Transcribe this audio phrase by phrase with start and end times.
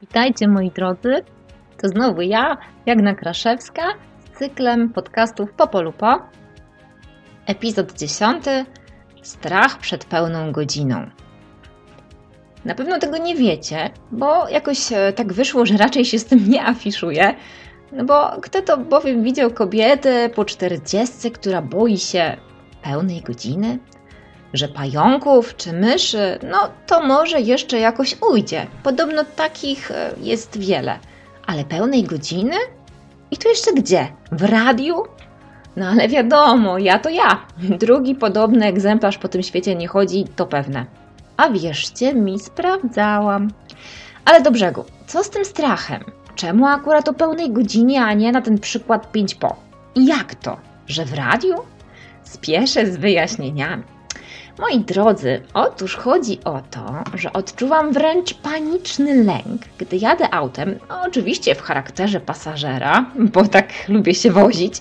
[0.00, 1.24] Witajcie moi drodzy,
[1.82, 2.56] to znowu ja,
[2.86, 3.82] Jagna Kraszewska,
[4.24, 6.22] z cyklem podcastów Popolupo.
[7.46, 8.44] Epizod 10.
[9.22, 11.10] Strach przed pełną godziną.
[12.64, 16.50] Na pewno tego nie wiecie, bo jakoś e, tak wyszło, że raczej się z tym
[16.50, 17.34] nie afiszuję.
[17.92, 22.36] No bo kto to bowiem widział kobietę po 40, która boi się
[22.82, 23.78] pełnej godziny?
[24.52, 28.66] Że pająków czy myszy, no to może jeszcze jakoś ujdzie.
[28.82, 30.98] Podobno takich e, jest wiele.
[31.46, 32.56] Ale pełnej godziny?
[33.30, 34.08] I to jeszcze gdzie?
[34.32, 35.02] W radiu?
[35.76, 37.40] No ale wiadomo, ja to ja.
[37.58, 40.86] Drugi podobny egzemplarz po tym świecie nie chodzi, to pewne.
[41.36, 43.50] A wierzcie mi, sprawdzałam.
[44.24, 46.04] Ale do brzegu, co z tym strachem?
[46.34, 49.56] Czemu akurat o pełnej godzinie, a nie na ten przykład 5 po?
[49.94, 50.56] I jak to?
[50.86, 51.54] Że w radiu?
[52.24, 53.97] Spieszę z wyjaśnieniami.
[54.58, 61.54] Moi drodzy, otóż chodzi o to, że odczuwam wręcz paniczny lęk, gdy jadę autem, oczywiście
[61.54, 64.74] w charakterze pasażera, bo tak lubię się wozić,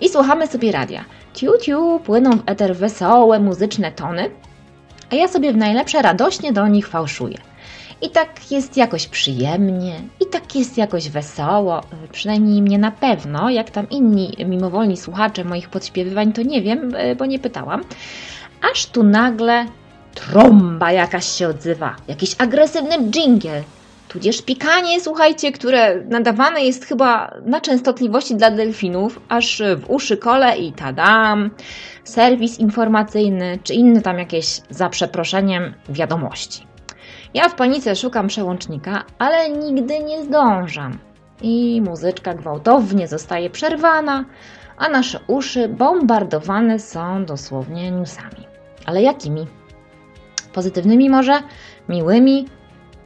[0.00, 1.04] i słuchamy sobie radia.
[1.34, 4.30] Ciu, ciu, płyną w eter wesołe, muzyczne tony,
[5.10, 7.38] a ja sobie w najlepsze radośnie do nich fałszuję.
[8.02, 11.80] I tak jest jakoś przyjemnie, i tak jest jakoś wesoło,
[12.12, 17.26] przynajmniej mnie na pewno, jak tam inni mimowolni słuchacze moich podśpiewywań, to nie wiem, bo
[17.26, 17.80] nie pytałam
[18.72, 19.66] aż tu nagle
[20.14, 23.62] trąba jakaś się odzywa, jakiś agresywny dżingiel,
[24.08, 30.56] tudzież pikanie, słuchajcie, które nadawane jest chyba na częstotliwości dla delfinów, aż w uszy kole
[30.56, 31.50] i tadam,
[32.04, 36.66] serwis informacyjny, czy inne tam jakieś, za przeproszeniem, wiadomości.
[37.34, 40.98] Ja w panice szukam przełącznika, ale nigdy nie zdążam.
[41.42, 44.24] I muzyczka gwałtownie zostaje przerwana,
[44.76, 48.51] a nasze uszy bombardowane są dosłownie newsami.
[48.86, 49.46] Ale jakimi?
[50.52, 51.42] Pozytywnymi może?
[51.88, 52.48] Miłymi?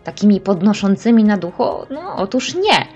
[0.04, 1.64] Takimi podnoszącymi na duchu?
[1.90, 2.86] No, otóż nie.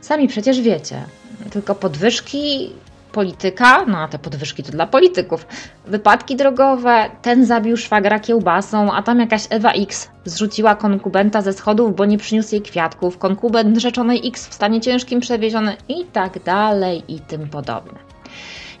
[0.00, 1.04] Sami przecież wiecie.
[1.50, 2.72] Tylko podwyżki,
[3.12, 5.46] polityka, no a te podwyżki to dla polityków.
[5.86, 11.96] Wypadki drogowe, ten zabił szwagra kiełbasą, a tam jakaś Ewa X zrzuciła konkubenta ze schodów,
[11.96, 17.02] bo nie przyniósł jej kwiatków, konkubent rzeczonej X w stanie ciężkim przewieziony i tak dalej
[17.08, 17.98] i tym podobne.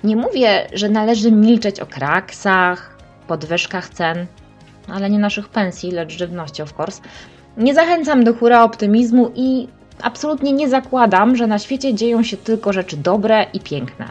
[0.04, 2.99] Nie mówię, że należy milczeć o kraksach,
[3.30, 4.26] podwyżkach cen,
[4.88, 7.02] ale nie naszych pensji, lecz żywności, of course.
[7.56, 9.68] Nie zachęcam do hura optymizmu i
[10.02, 14.06] absolutnie nie zakładam, że na świecie dzieją się tylko rzeczy dobre i piękne.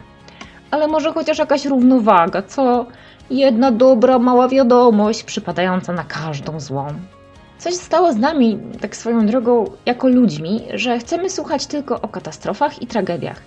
[0.70, 2.86] Ale może chociaż jakaś równowaga, co
[3.30, 6.86] jedna dobra, mała wiadomość przypadająca na każdą złą.
[7.58, 12.82] Coś stało z nami, tak swoją drogą, jako ludźmi, że chcemy słuchać tylko o katastrofach
[12.82, 13.42] i tragediach.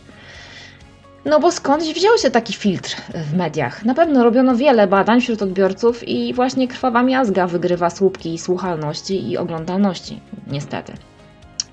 [1.26, 3.86] No bo skądś wziął się taki filtr w mediach?
[3.86, 9.38] Na pewno robiono wiele badań wśród odbiorców i właśnie krwawa miazga wygrywa słupki słuchalności i
[9.38, 10.20] oglądalności.
[10.48, 10.94] Niestety.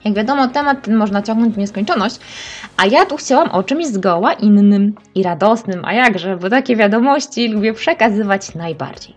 [0.04, 2.20] Jak wiadomo, temat ten można ciągnąć w nieskończoność,
[2.76, 7.48] a ja tu chciałam o czymś zgoła innym i radosnym, a jakże, bo takie wiadomości
[7.48, 9.14] lubię przekazywać najbardziej.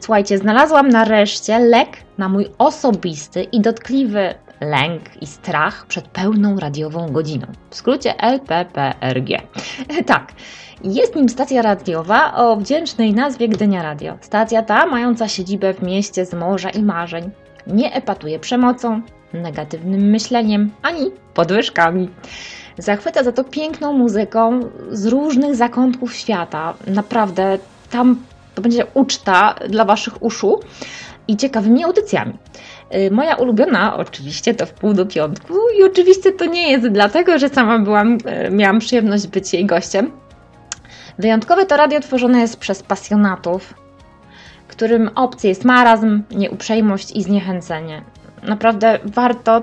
[0.00, 7.12] Słuchajcie, znalazłam nareszcie lek na mój osobisty i dotkliwy lęk i strach przed pełną radiową
[7.12, 7.46] godziną.
[7.70, 9.28] W skrócie LPPRG.
[10.06, 10.32] tak.
[10.84, 14.18] Jest nim stacja radiowa o wdzięcznej nazwie Gdynia Radio.
[14.20, 17.30] Stacja ta, mająca siedzibę w mieście z morza i marzeń,
[17.66, 19.02] nie epatuje przemocą,
[19.32, 22.08] negatywnym myśleniem ani podwyżkami.
[22.78, 24.60] Zachwyca za to piękną muzyką
[24.90, 26.74] z różnych zakątków świata.
[26.86, 27.58] Naprawdę
[27.90, 28.22] tam
[28.54, 30.60] to będzie uczta dla Waszych uszu
[31.28, 32.32] i ciekawymi audycjami.
[32.94, 37.38] Y, moja ulubiona oczywiście to w pół do piątku i oczywiście to nie jest dlatego,
[37.38, 40.10] że sama byłam, y, miałam przyjemność być jej gościem.
[41.18, 43.74] Wyjątkowe to radio tworzone jest przez pasjonatów,
[44.68, 48.02] którym opcją jest marazm, nieuprzejmość i zniechęcenie.
[48.42, 49.62] Naprawdę warto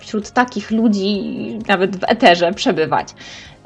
[0.00, 1.22] wśród takich ludzi,
[1.68, 3.08] nawet w eterze, przebywać.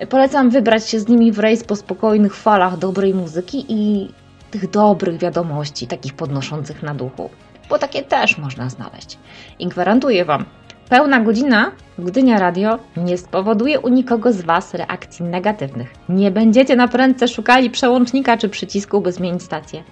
[0.08, 4.08] Polecam wybrać się z nimi w rejs po spokojnych falach dobrej muzyki i
[4.50, 7.31] tych dobrych wiadomości, takich podnoszących na duchu
[7.68, 9.18] bo takie też można znaleźć.
[9.58, 10.44] I gwarantuję Wam,
[10.88, 15.94] pełna godzina Gdynia Radio nie spowoduje u nikogo z Was reakcji negatywnych.
[16.08, 19.82] Nie będziecie na prędce szukali przełącznika czy przycisku, by zmienić stację.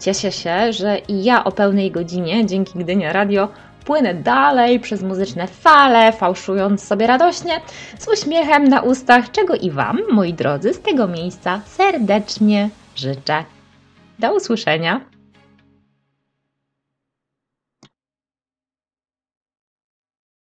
[0.00, 3.48] Cieszę się, że i ja o pełnej godzinie, dzięki Gdynia Radio,
[3.84, 7.60] płynę dalej przez muzyczne fale, fałszując sobie radośnie,
[7.98, 13.44] z uśmiechem na ustach, czego i Wam, moi drodzy, z tego miejsca serdecznie życzę.
[14.18, 15.13] Do usłyszenia!